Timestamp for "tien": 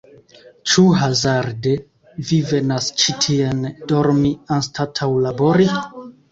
3.27-3.63